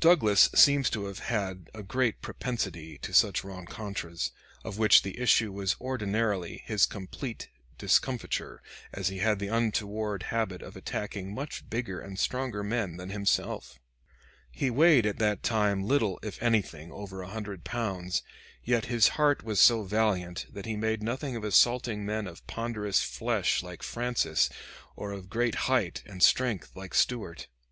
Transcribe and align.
Douglas 0.00 0.50
seems 0.56 0.90
to 0.90 1.04
have 1.04 1.20
had 1.20 1.70
a 1.72 1.84
great 1.84 2.20
propensity 2.20 2.98
to 2.98 3.14
such 3.14 3.44
rencontres, 3.44 4.32
of 4.64 4.76
which 4.76 5.02
the 5.02 5.16
issue 5.20 5.52
was 5.52 5.76
ordinarily 5.80 6.64
his 6.66 6.84
complete 6.84 7.48
discomfiture, 7.78 8.60
as 8.92 9.06
he 9.06 9.18
had 9.18 9.38
the 9.38 9.46
untoward 9.46 10.24
habit 10.34 10.62
of 10.62 10.74
attacking 10.76 11.32
much 11.32 11.70
bigger 11.70 12.00
and 12.00 12.18
stronger 12.18 12.64
men 12.64 12.96
than 12.96 13.10
himself. 13.10 13.78
He 14.50 14.68
weighed 14.68 15.06
at 15.06 15.18
that 15.20 15.44
time 15.44 15.84
little, 15.86 16.18
if 16.24 16.42
anything, 16.42 16.90
over 16.90 17.22
a 17.22 17.28
hundred 17.30 17.62
pounds, 17.62 18.24
yet 18.64 18.86
his 18.86 19.10
heart 19.14 19.44
was 19.44 19.60
so 19.60 19.84
valiant 19.84 20.44
that 20.52 20.66
he 20.66 20.74
made 20.74 21.04
nothing 21.04 21.36
of 21.36 21.44
assaulting 21.44 22.04
men 22.04 22.26
of 22.26 22.44
ponderous 22.48 23.04
flesh 23.04 23.62
like 23.62 23.84
Francis, 23.84 24.50
or 24.96 25.12
of 25.12 25.30
great 25.30 25.54
height 25.70 26.02
and 26.04 26.20
strength 26.20 26.74
like 26.74 26.94
Stuart. 26.94 27.46